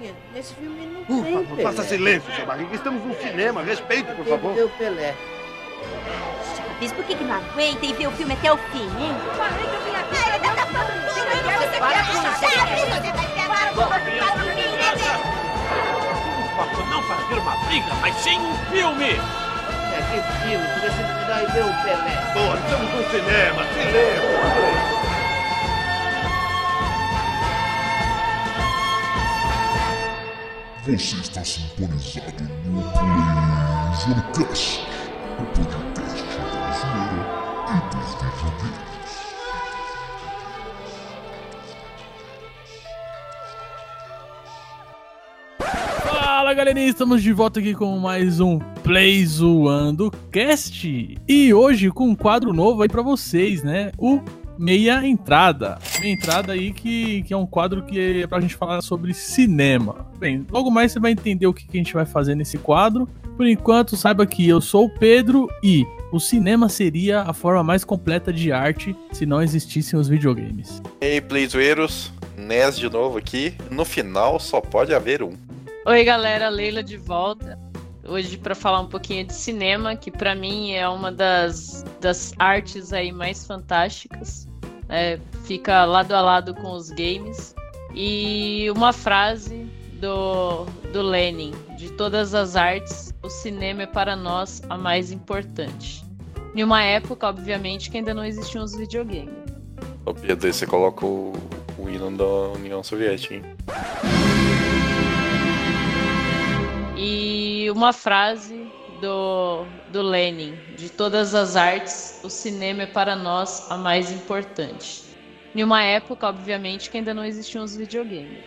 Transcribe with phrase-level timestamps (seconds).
[0.00, 1.62] Barriguinha, nesse filme não Por tem favor, Pelé.
[1.62, 2.74] faça silêncio, seu barriga.
[2.74, 3.62] Estamos num cinema.
[3.62, 4.58] Respeite, por favor.
[4.58, 5.14] o Pelé.
[6.56, 9.14] Chaves, por que, que não aguenta e vê o filme até o fim, hein?
[16.90, 19.10] Não fazer uma briga, mas sim um filme!
[19.12, 22.32] É, que filme, se você não me dá e ver o Pelé.
[22.34, 23.64] Boa, estamos num cinema.
[23.74, 24.79] Silêncio.
[30.90, 32.82] Você está sintonizado no
[34.02, 34.80] PlayZonecast,
[35.38, 37.22] o podcast da zoeira
[37.68, 38.80] e dos videogames.
[46.02, 52.08] Fala galerinha, estamos de volta aqui com mais um Play Zoando Cast e hoje com
[52.08, 53.92] um quadro novo aí pra vocês, né?
[53.96, 54.20] O
[54.60, 55.78] Meia Entrada.
[55.98, 60.06] Meia Entrada aí que, que é um quadro que é pra gente falar sobre cinema.
[60.18, 63.08] Bem, logo mais você vai entender o que, que a gente vai fazer nesse quadro.
[63.38, 67.84] Por enquanto, saiba que eu sou o Pedro e o cinema seria a forma mais
[67.84, 70.82] completa de arte se não existissem os videogames.
[71.00, 73.54] Ei, Playzoeiros, NES de novo aqui.
[73.70, 75.32] No final só pode haver um.
[75.86, 77.58] Oi, galera, Leila de volta.
[78.06, 82.92] Hoje para falar um pouquinho de cinema, que para mim é uma das, das artes
[82.92, 84.49] aí mais fantásticas.
[84.90, 85.20] Né?
[85.44, 87.54] fica lado a lado com os games.
[87.94, 89.66] E uma frase
[90.00, 96.04] do, do Lenin: de todas as artes, o cinema é para nós a mais importante.
[96.54, 99.34] Em uma época, obviamente, que ainda não existiam os videogames.
[100.04, 101.32] Ô Pedro, aí você coloca o,
[101.78, 103.42] o hino da União Soviética, hein?
[106.96, 108.69] E uma frase
[109.00, 115.04] do, do Lenin: de todas as artes, o cinema é para nós a mais importante.
[115.54, 118.38] Em uma época, obviamente, que ainda não existiam os videogames.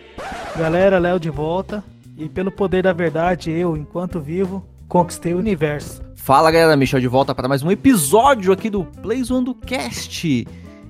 [0.56, 1.84] Galera, Léo de volta.
[2.16, 6.00] E pelo poder da verdade, eu, enquanto vivo, conquistei o universo.
[6.14, 10.46] Fala galera, Michel de volta para mais um episódio aqui do Playzone do Cast.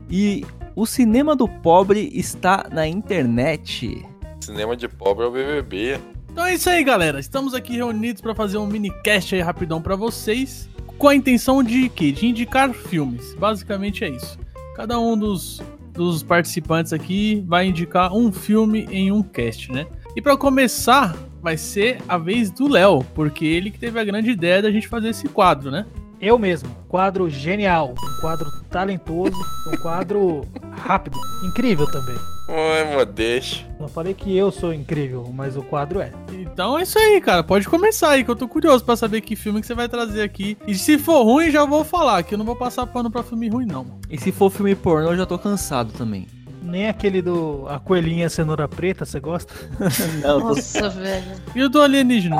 [0.08, 0.44] E
[0.76, 4.06] o cinema do pobre está na internet.
[4.40, 6.13] Cinema de pobre é o BBB.
[6.34, 7.20] Então é isso aí, galera.
[7.20, 10.68] Estamos aqui reunidos para fazer um mini cast aí rapidão para vocês,
[10.98, 12.10] com a intenção de quê?
[12.10, 13.36] De indicar filmes.
[13.36, 14.36] Basicamente é isso.
[14.74, 15.62] Cada um dos,
[15.92, 19.86] dos participantes aqui vai indicar um filme em um cast, né?
[20.16, 24.32] E para começar, vai ser a vez do Léo, porque ele que teve a grande
[24.32, 25.86] ideia da gente fazer esse quadro, né?
[26.20, 26.68] Eu mesmo.
[26.88, 27.94] Quadro genial.
[27.96, 29.38] Um quadro talentoso.
[29.72, 30.40] Um quadro
[30.72, 31.16] rápido.
[31.44, 32.33] Incrível também.
[32.46, 33.66] Oi, modeste.
[33.80, 36.12] Não falei que eu sou incrível, mas o quadro é.
[36.30, 37.42] Então é isso aí, cara.
[37.42, 40.20] Pode começar aí, que eu tô curioso pra saber que filme que você vai trazer
[40.22, 40.56] aqui.
[40.66, 43.48] E se for ruim, já vou falar, que eu não vou passar pano pra filme
[43.48, 43.86] ruim, não.
[44.10, 46.26] E se for filme pornô, eu já tô cansado também.
[46.62, 49.52] Nem aquele do A Coelhinha Cenoura Preta, você gosta?
[50.24, 50.40] Não.
[50.40, 51.24] Nossa, velho.
[51.54, 52.36] E o do alienígena?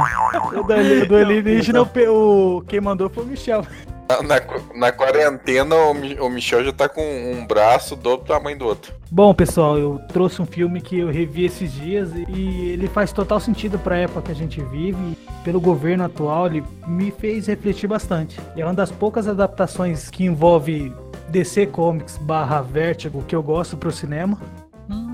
[0.57, 3.67] O do, ali- do alienígena, o o, quem mandou foi o Michel.
[4.09, 4.41] Na, na,
[4.75, 8.93] na quarentena, o, Mi- o Michel já tá com um braço do tamanho do outro.
[9.11, 13.41] Bom, pessoal, eu trouxe um filme que eu revi esses dias e ele faz total
[13.41, 14.99] sentido pra época que a gente vive.
[14.99, 18.39] E pelo governo atual, ele me fez refletir bastante.
[18.57, 20.93] É uma das poucas adaptações que envolve
[21.31, 24.39] DC Comics barra Vertigo que eu gosto pro cinema.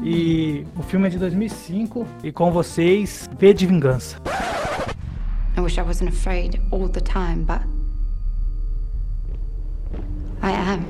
[0.02, 4.16] E o filme é de 2005 e com vocês, V de Vingança.
[5.56, 7.60] I wish I wasn't afraid all the time, but
[10.42, 10.86] I am.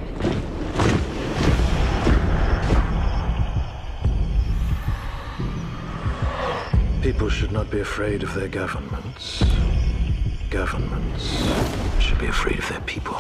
[7.03, 9.43] People should not be afraid of their governments.
[10.51, 11.25] Governments
[11.99, 13.17] should be afraid of their people.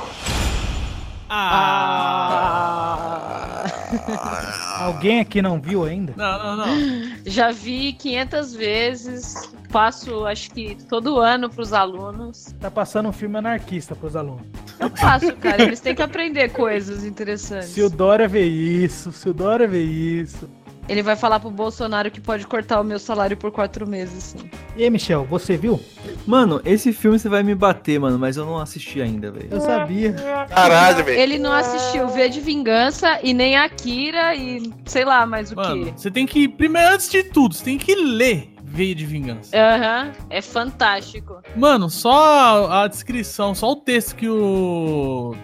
[4.79, 6.13] Alguém aqui não viu ainda?
[6.17, 6.67] Não, não, não.
[7.27, 9.51] Já vi 500 vezes.
[9.71, 12.55] Passo, acho que todo ano pros alunos.
[12.61, 14.47] Tá passando um filme anarquista pros alunos.
[14.81, 15.63] Eu passo, cara.
[15.63, 17.69] Eles têm que aprender coisas interessantes.
[17.69, 20.49] Se o Dória vê isso, se o Dória vê isso.
[20.89, 24.51] Ele vai falar pro Bolsonaro que pode cortar o meu salário por quatro meses, sim.
[24.77, 25.78] E aí, Michel, você viu?
[26.27, 29.47] Mano, esse filme você vai me bater, mano, mas eu não assisti ainda, velho.
[29.53, 30.13] Eu sabia.
[30.49, 31.16] Caralho, velho.
[31.21, 35.93] Ele não assistiu V de Vingança e nem Akira e sei lá mais o Mano,
[35.93, 36.01] que.
[36.01, 36.49] você tem que.
[36.49, 39.51] Primeiro, antes de tudo, você tem que ler Veia de Vingança.
[39.57, 41.43] Aham, é fantástico.
[41.57, 45.34] Mano, só a, descrição, só o texto que o.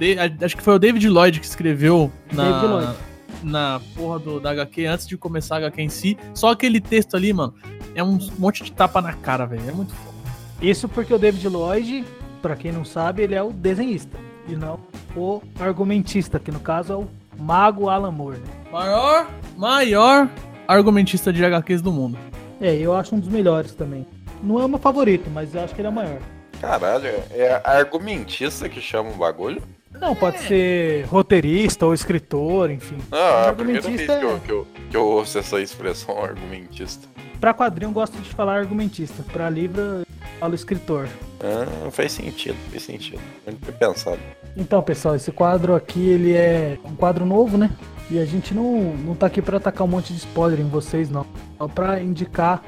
[0.45, 2.95] Acho que foi o David Lloyd que escreveu na, David Lloyd.
[3.43, 6.17] na porra do, da HQ antes de começar a HQ em si.
[6.35, 7.53] Só aquele texto ali, mano,
[7.97, 9.69] é um monte de tapa na cara, velho.
[9.69, 10.17] É muito foda.
[10.63, 12.05] Isso porque o David Lloyd,
[12.41, 14.17] pra quem não sabe, ele é o desenhista
[14.49, 14.79] e não
[15.17, 17.09] o argumentista, que no caso é o
[17.39, 18.39] Mago Alan Moore.
[18.39, 18.45] né?
[18.71, 19.27] Maior,
[19.57, 20.29] maior
[20.69, 22.17] argumentista de HQs do mundo.
[22.61, 24.07] É, eu acho um dos melhores também.
[24.43, 26.19] Não é o meu favorito, mas eu acho que ele é o maior.
[26.61, 29.63] Caralho, é argumentista que chama o bagulho?
[30.01, 32.99] Não, pode ser roteirista ou escritor, enfim.
[33.11, 37.09] Ah, a primeira vez que eu, que, eu, que eu ouço essa expressão argumentista.
[37.41, 40.07] Pra quadrinho eu gosto de falar argumentista, pra livro eu
[40.39, 41.09] falo escritor.
[41.41, 43.21] Ah, faz sentido, faz sentido.
[43.47, 44.19] Muito pensado.
[44.57, 47.71] Então, pessoal, esse quadro aqui, ele é um quadro novo, né?
[48.11, 51.11] E a gente não, não tá aqui pra atacar um monte de spoiler em vocês,
[51.11, 51.27] não.
[51.59, 52.63] Só pra indicar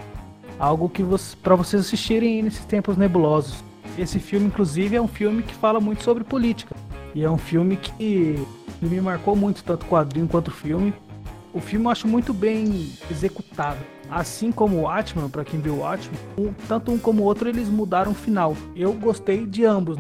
[0.58, 3.62] algo que você, pra vocês assistirem nesses tempos nebulosos.
[3.96, 6.75] Esse filme, inclusive, é um filme que fala muito sobre política.
[7.14, 8.44] E é um filme que
[8.81, 10.93] me marcou muito, tanto quadrinho quanto o filme.
[11.52, 13.79] O filme eu acho muito bem executado.
[14.11, 17.49] Assim como o Watchmen, para quem viu o Watchmen, um, tanto um como o outro
[17.49, 18.56] eles mudaram o final.
[18.75, 19.99] Eu gostei de ambos.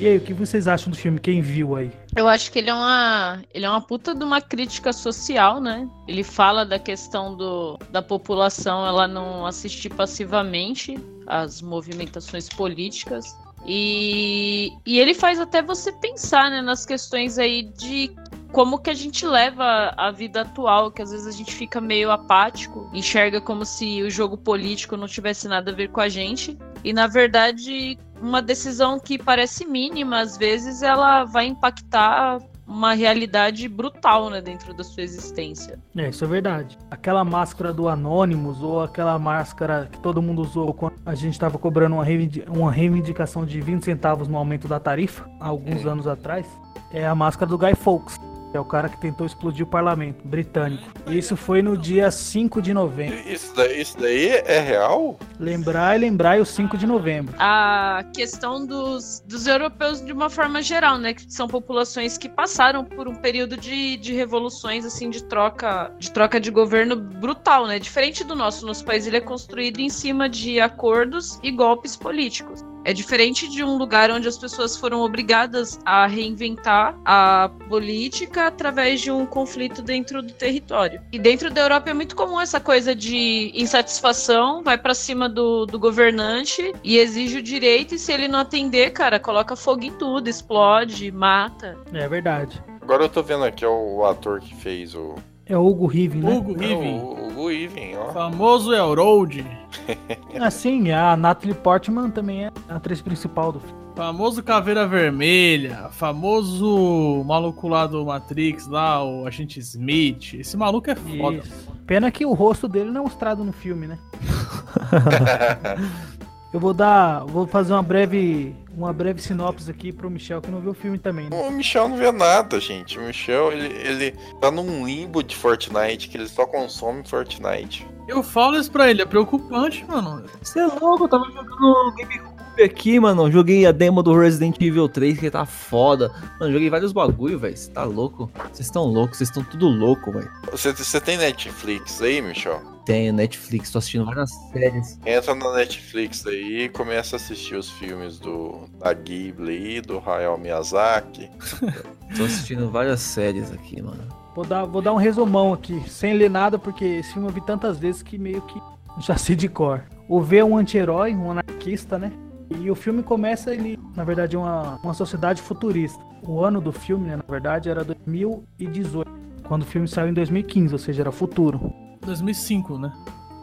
[0.00, 1.20] E aí, o que vocês acham do filme?
[1.20, 1.92] Quem viu aí?
[2.16, 5.86] Eu acho que ele é uma, ele é uma puta de uma crítica social, né?
[6.08, 13.26] Ele fala da questão do, da população ela não assistir passivamente às movimentações políticas
[13.66, 18.10] e, e ele faz até você pensar né, nas questões aí de
[18.52, 22.10] como que a gente leva a vida atual, que às vezes a gente fica meio
[22.10, 26.58] apático, enxerga como se o jogo político não tivesse nada a ver com a gente.
[26.82, 32.38] E na verdade, uma decisão que parece mínima, às vezes, ela vai impactar
[32.70, 35.76] uma realidade brutal, né, dentro da sua existência.
[35.96, 36.78] É, isso é verdade.
[36.88, 41.58] Aquela máscara do Anonymous ou aquela máscara que todo mundo usou quando a gente estava
[41.58, 42.04] cobrando uma,
[42.48, 46.46] uma reivindicação de 20 centavos no aumento da tarifa, há alguns anos atrás,
[46.92, 48.29] é a máscara do Guy Fawkes.
[48.52, 50.82] É o cara que tentou explodir o parlamento britânico.
[51.06, 53.16] Isso foi no dia 5 de novembro.
[53.28, 55.18] Isso daí, isso daí é real?
[55.38, 57.34] Lembrar e lembrar o 5 de novembro.
[57.38, 61.14] A questão dos, dos europeus de uma forma geral, né?
[61.14, 66.10] Que são populações que passaram por um período de, de revoluções, assim, de troca, de
[66.10, 67.78] troca de governo brutal, né?
[67.78, 68.66] Diferente do nosso.
[68.66, 72.64] Nosso país ele é construído em cima de acordos e golpes políticos.
[72.84, 79.00] É diferente de um lugar onde as pessoas foram obrigadas a reinventar a política através
[79.00, 81.00] de um conflito dentro do território.
[81.12, 85.66] E dentro da Europa é muito comum essa coisa de insatisfação, vai para cima do,
[85.66, 89.92] do governante e exige o direito, e se ele não atender, cara, coloca fogo em
[89.92, 91.76] tudo, explode, mata.
[91.92, 92.62] É verdade.
[92.80, 95.14] Agora eu tô vendo aqui o ator que fez o,
[95.50, 96.32] é o Hugo Riven, né?
[96.32, 96.98] Hugo Riven.
[96.98, 98.12] É o Hugo Riven, ó.
[98.12, 99.44] Famoso Elrond.
[100.40, 103.80] assim, a Natalie Portman também é a atriz principal do filme.
[103.96, 110.34] Famoso Caveira Vermelha, famoso maluco lá do Matrix, lá, o Agente Smith.
[110.34, 111.38] Esse maluco é foda.
[111.38, 111.68] Isso.
[111.86, 113.98] Pena que o rosto dele não é mostrado no filme, né?
[116.52, 117.24] Eu vou dar.
[117.26, 118.54] Vou fazer uma breve.
[118.80, 121.36] Uma breve sinopse aqui pro Michel que não viu o filme também, né?
[121.36, 122.98] O Michel não vê nada, gente.
[122.98, 127.86] O Michel, ele, ele tá num limbo de Fortnite, que ele só consome Fortnite.
[128.08, 130.24] Eu falo isso pra ele, é preocupante, mano.
[130.42, 133.30] Você é louco, eu tava jogando GameCube aqui, mano.
[133.30, 136.10] Joguei a demo do Resident Evil 3, que tá foda.
[136.38, 137.56] Mano, joguei vários bagulho, velho.
[137.56, 138.30] Você tá louco?
[138.52, 140.30] Vocês estão loucos, vocês estão tudo louco, velho.
[140.52, 142.60] Você tem Netflix aí, Michel?
[142.84, 144.98] Tenho Netflix, tô assistindo várias séries.
[145.06, 150.38] Entra na Netflix aí e começa a assistir os filmes do da Ghibli, do Hayao
[150.38, 151.30] Miyazaki.
[152.16, 154.08] tô assistindo várias séries aqui, mano.
[154.34, 157.40] Vou dar, vou dar um resumão aqui, sem ler nada, porque esse filme eu vi
[157.42, 158.60] tantas vezes que meio que
[158.98, 159.84] já sei de cor.
[160.08, 162.10] O V é um anti-herói, um anarquista, né?
[162.58, 166.02] E o filme começa, ele, na verdade, uma, uma sociedade futurista.
[166.22, 169.10] O ano do filme, né, na verdade, era 2018,
[169.46, 171.72] quando o filme saiu em 2015, ou seja, era futuro.
[172.02, 172.92] 2005, né?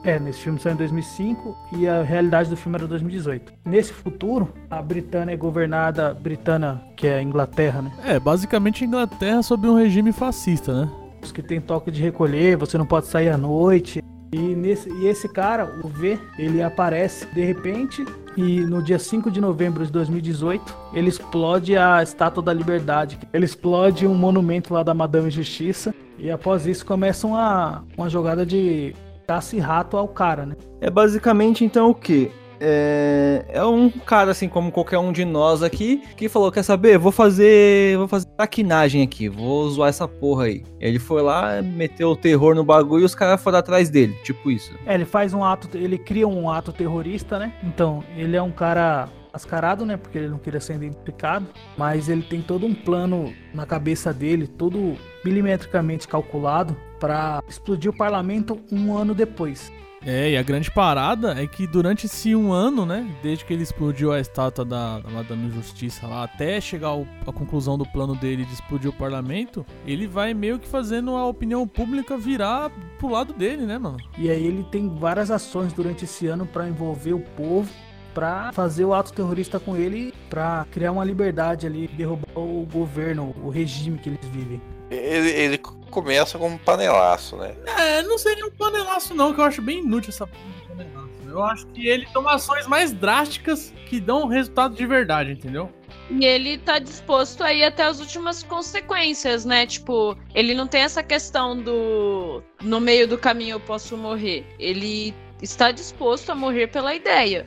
[0.03, 3.51] É, nesse filme saiu em 2005 e a realidade do filme era 2018.
[3.65, 7.91] Nesse futuro, a Britânia é governada, Britânia, que é a Inglaterra, né?
[8.05, 10.91] É, basicamente a Inglaterra sob um regime fascista, né?
[11.21, 14.01] Os que tem toque de recolher, você não pode sair à noite.
[14.31, 18.05] E, nesse, e esse cara, o V, ele aparece de repente
[18.37, 23.19] e no dia 5 de novembro de 2018 ele explode a Estátua da Liberdade.
[23.33, 28.45] Ele explode um monumento lá da Madame Justiça e após isso começa uma, uma jogada
[28.45, 28.93] de
[29.27, 30.55] caça e rato ao cara, né?
[30.79, 32.31] É basicamente então o que?
[32.59, 36.97] É, é, um cara assim como qualquer um de nós aqui que falou quer saber
[36.97, 42.09] vou fazer vou fazer traquinagem aqui vou zoar essa porra aí ele foi lá meteu
[42.09, 45.33] o terror no bagulho e os caras foram atrás dele tipo isso é, ele faz
[45.33, 49.97] um ato ele cria um ato terrorista né então ele é um cara mascarado, né?
[49.97, 51.45] Porque ele não queria ser identificado.
[51.77, 57.95] Mas ele tem todo um plano na cabeça dele, todo milimetricamente calculado, para explodir o
[57.95, 59.71] parlamento um ano depois.
[60.09, 63.63] É, e a grande parada é que durante esse um ano, né, desde que ele
[63.63, 66.93] explodiu a estátua da, da Madame Justiça lá, até chegar
[67.27, 71.25] à conclusão do plano dele de explodir o parlamento, ele vai meio que fazendo a
[71.25, 73.97] opinião pública virar pro lado dele, né, mano?
[74.17, 77.69] E aí ele tem várias ações durante esse ano pra envolver o povo,
[78.13, 83.35] pra fazer o ato terrorista com ele, pra criar uma liberdade ali, derrubar o governo,
[83.43, 84.61] o regime que eles vivem.
[84.89, 87.55] Ele, ele começa como um panelaço, né?
[87.77, 91.07] É, não seria um panelaço não, que eu acho bem inútil essa panelaço.
[91.27, 95.69] Eu acho que ele toma ações mais drásticas que dão um resultado de verdade, entendeu?
[96.09, 99.65] E ele tá disposto a ir até as últimas consequências, né?
[99.65, 104.45] Tipo, ele não tem essa questão do no meio do caminho eu posso morrer.
[104.57, 107.45] Ele está disposto a morrer pela ideia.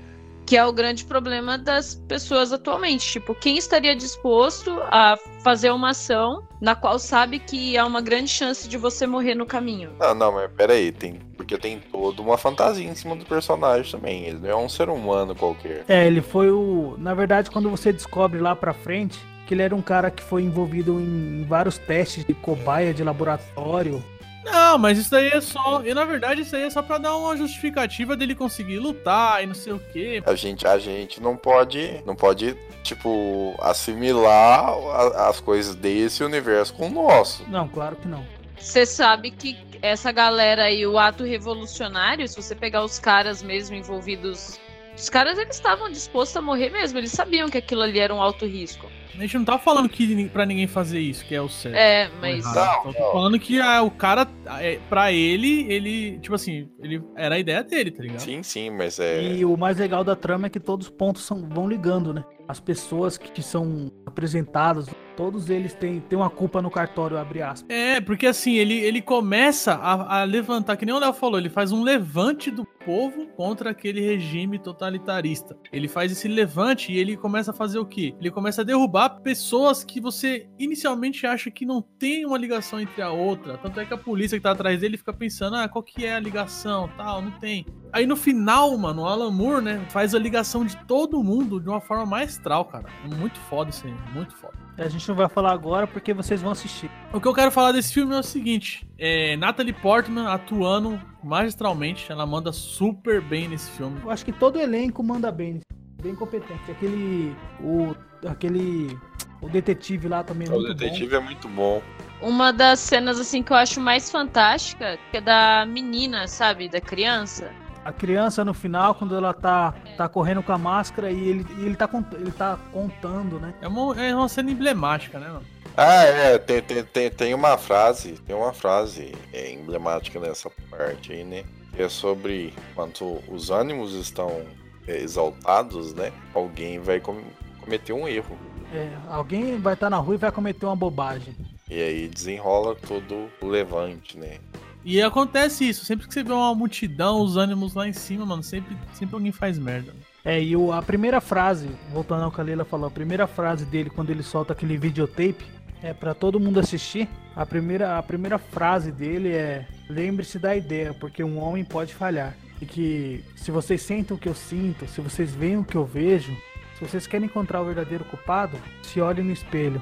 [0.50, 3.08] Que é o grande problema das pessoas atualmente.
[3.08, 8.30] Tipo, quem estaria disposto a fazer uma ação na qual sabe que há uma grande
[8.30, 9.92] chance de você morrer no caminho?
[9.96, 14.24] Não, não, mas peraí, tem, porque tem toda uma fantasia em cima do personagem também.
[14.24, 15.84] Ele não é um ser humano qualquer.
[15.86, 16.96] É, ele foi o.
[16.98, 20.42] Na verdade, quando você descobre lá pra frente que ele era um cara que foi
[20.42, 24.02] envolvido em vários testes de cobaia de laboratório.
[24.44, 25.82] Não, mas isso daí é só.
[25.84, 29.46] E na verdade, isso aí é só pra dar uma justificativa dele conseguir lutar e
[29.46, 30.22] não sei o quê.
[30.26, 36.72] A gente, a gente não pode, não pode, tipo, assimilar a- as coisas desse universo
[36.74, 37.44] com o nosso.
[37.48, 38.24] Não, claro que não.
[38.58, 43.74] Você sabe que essa galera aí, o ato revolucionário, se você pegar os caras mesmo
[43.76, 44.58] envolvidos.
[44.96, 48.20] Os caras eles estavam dispostos a morrer mesmo, eles sabiam que aquilo ali era um
[48.20, 48.86] alto risco.
[49.14, 51.76] A gente não tá falando que pra ninguém fazer isso, que é o certo.
[51.76, 52.44] É, mas.
[52.44, 52.82] Errado.
[52.84, 54.26] Só tô falando que ah, o cara,
[54.58, 58.20] é, pra ele, ele, tipo assim, ele era a ideia dele, tá ligado?
[58.20, 59.22] Sim, sim, mas é.
[59.22, 62.24] E o mais legal da trama é que todos os pontos são, vão ligando, né?
[62.48, 67.42] As pessoas que, que são apresentadas, todos eles têm, têm uma culpa no cartório, abre
[67.42, 67.70] aspas.
[67.70, 71.48] É, porque assim, ele, ele começa a, a levantar, que nem o Léo falou, ele
[71.48, 75.56] faz um levante do povo contra aquele regime totalitarista.
[75.72, 78.14] Ele faz esse levante e ele começa a fazer o quê?
[78.18, 83.00] Ele começa a derrubar pessoas que você inicialmente acha que não tem uma ligação entre
[83.00, 83.56] a outra.
[83.58, 86.14] Tanto é que a polícia que tá atrás dele fica pensando, ah, qual que é
[86.14, 87.66] a ligação, tal, não tem.
[87.92, 91.68] Aí no final, mano, o Alan Moore, né, faz a ligação de todo mundo de
[91.68, 92.88] uma forma maestral, cara.
[93.18, 94.54] Muito foda isso aí, muito foda.
[94.78, 96.90] A gente não vai falar agora porque vocês vão assistir.
[97.12, 102.10] O que eu quero falar desse filme é o seguinte: é Natalie Portman atuando magistralmente,
[102.10, 104.00] ela manda super bem nesse filme.
[104.02, 105.60] Eu acho que todo elenco manda bem,
[106.00, 106.70] bem competente.
[106.70, 107.36] Aquele.
[107.60, 107.94] O.
[108.26, 108.98] Aquele.
[109.40, 111.82] O detetive lá também é O muito detetive é muito bom.
[112.20, 116.68] Uma das cenas assim que eu acho mais fantástica é da menina, sabe?
[116.68, 117.46] Da criança.
[117.46, 117.70] bom.
[117.82, 121.64] A criança no final, quando ela tá, tá correndo com a máscara e ele, e
[121.64, 123.54] ele, tá, ele tá contando, né?
[123.62, 125.46] É uma, é uma cena emblemática, né, mano?
[125.76, 131.12] Ah, é, tem, tem, tem, tem uma frase, tem uma frase é, emblemática nessa parte
[131.12, 131.44] aí, né?
[131.74, 134.42] Que é sobre quando os ânimos estão
[134.86, 136.12] exaltados, né?
[136.34, 137.22] Alguém vai com-
[137.60, 138.36] cometer um erro.
[138.72, 141.34] É, alguém vai estar na rua e vai cometer uma bobagem.
[141.68, 144.38] E aí desenrola todo o levante, né?
[144.84, 148.42] E acontece isso, sempre que você vê uma multidão, os ânimos lá em cima, mano,
[148.42, 149.92] sempre, sempre alguém faz merda.
[150.24, 153.64] É, e o, a primeira frase, voltando ao que a Leila falou, a primeira frase
[153.66, 155.44] dele quando ele solta aquele videotape
[155.82, 157.08] é pra todo mundo assistir.
[157.36, 162.36] A primeira, a primeira frase dele é: Lembre-se da ideia, porque um homem pode falhar.
[162.60, 165.84] E que se vocês sentem o que eu sinto, se vocês veem o que eu
[165.84, 166.36] vejo,
[166.78, 169.80] se vocês querem encontrar o verdadeiro culpado, se olhem no espelho.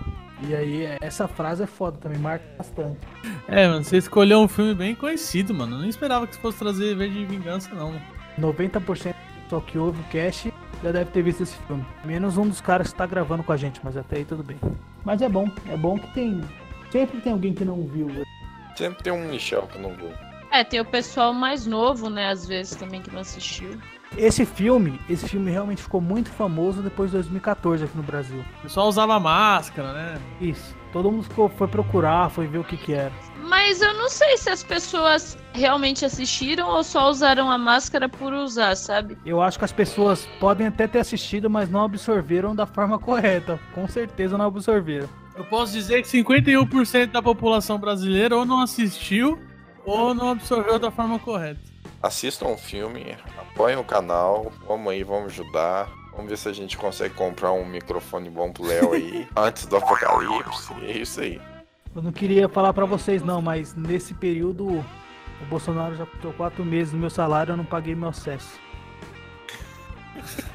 [0.48, 2.98] E aí, essa frase é foda também, marca bastante.
[3.48, 5.76] É, mano, você escolheu um filme bem conhecido, mano.
[5.76, 7.92] Eu nem esperava que você fosse trazer V de Vingança, não.
[7.92, 8.02] mano.
[8.38, 9.14] 90%
[9.48, 11.84] só que ouve o cast já deve ter visto esse filme.
[12.04, 14.58] Menos um dos caras que tá gravando com a gente, mas até aí tudo bem.
[15.04, 16.40] Mas é bom, é bom que tem.
[16.90, 18.08] Sempre tem alguém que não viu.
[18.76, 20.10] Sempre tem um Michel que não viu.
[20.50, 22.30] É, tem o pessoal mais novo, né?
[22.30, 23.78] Às vezes também que não assistiu.
[24.16, 28.42] Esse filme, esse filme realmente ficou muito famoso depois de 2014 aqui no Brasil.
[28.58, 30.20] O pessoal usava máscara, né?
[30.40, 30.74] Isso.
[30.92, 33.12] Todo mundo ficou, foi procurar, foi ver o que que era.
[33.42, 38.32] Mas eu não sei se as pessoas realmente assistiram ou só usaram a máscara por
[38.32, 39.18] usar, sabe?
[39.24, 43.60] Eu acho que as pessoas podem até ter assistido, mas não absorveram da forma correta.
[43.74, 45.08] Com certeza não absorveram.
[45.36, 49.38] Eu posso dizer que 51% da população brasileira ou não assistiu
[49.88, 51.60] ou não absorveu da forma correta.
[52.02, 55.88] Assistam o filme, apoiem o canal, vamos aí, vamos ajudar.
[56.12, 59.76] Vamos ver se a gente consegue comprar um microfone bom pro Léo aí, antes do
[59.76, 60.72] apocalipse.
[60.82, 61.40] É isso aí.
[61.94, 66.64] Eu não queria falar pra vocês não, mas nesse período o Bolsonaro já cortou quatro
[66.64, 68.58] meses do meu salário, eu não paguei meu acesso.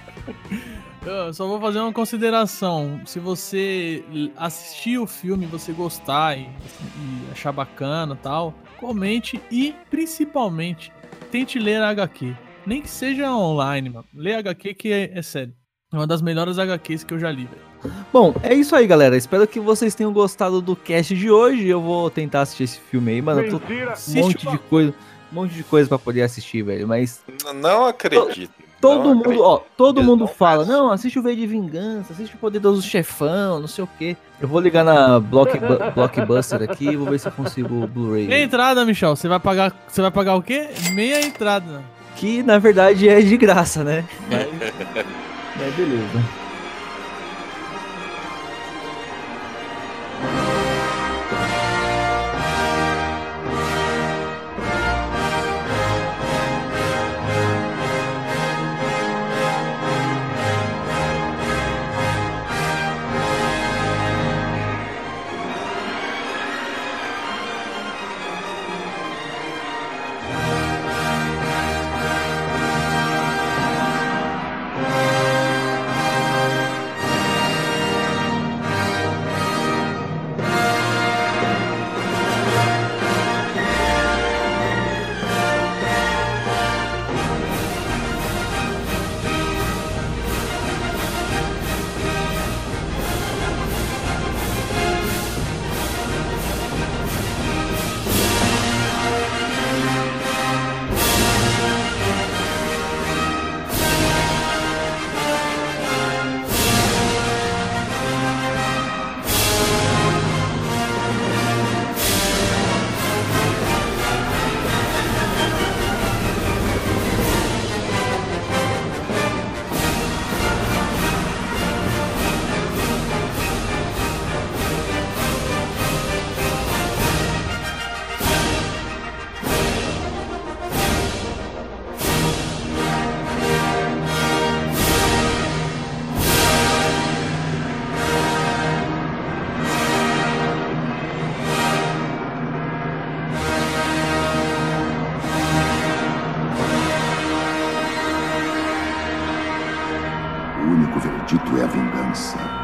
[1.05, 3.01] Eu só vou fazer uma consideração.
[3.05, 4.03] Se você
[4.37, 10.93] assistir o filme, você gostar e, e achar bacana e tal, comente e principalmente
[11.29, 12.33] tente ler a HQ.
[12.65, 14.05] Nem que seja online, mano.
[14.13, 15.53] Lê a HQ que é, é sério.
[15.91, 17.93] É uma das melhores HQs que eu já li, velho.
[18.13, 19.17] Bom, é isso aí, galera.
[19.17, 21.67] Espero que vocês tenham gostado do cast de hoje.
[21.67, 23.41] Eu vou tentar assistir esse filme aí, mano.
[23.41, 24.93] Eu tô com um monte de coisa,
[25.31, 26.87] um monte de coisa para poder assistir, velho.
[26.87, 27.21] Mas
[27.55, 28.62] Não acredito.
[28.83, 32.11] Todo Não mundo, ó, todo Eles mundo não fala, não, assiste o V de Vingança,
[32.13, 34.17] assiste o Poderoso Chefão, não sei o quê.
[34.41, 38.27] Eu vou ligar na Blockbu- Blockbuster aqui e vou ver se eu consigo o Blu-ray.
[38.27, 39.15] Meia entrada, Michel.
[39.15, 39.73] Você vai pagar.
[39.87, 40.67] Você vai pagar o quê?
[40.91, 41.81] Meia entrada.
[42.17, 44.03] Que na verdade é de graça, né?
[44.29, 44.47] Mas,
[45.57, 46.42] mas beleza.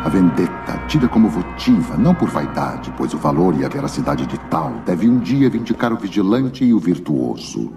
[0.10, 4.39] A vendetta, tida como votiva, não por vaidade, pois o valor e a veracidade de
[4.50, 7.72] tal deve um dia vindicar o vigilante e o virtuoso.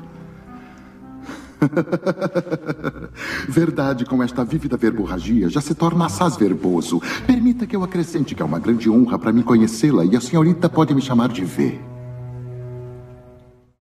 [3.46, 7.02] Verdade, com esta vívida verborragia, já se torna assaz verboso.
[7.26, 10.70] Permita que eu acrescente que é uma grande honra para mim conhecê-la e a senhorita
[10.70, 11.91] pode me chamar de V.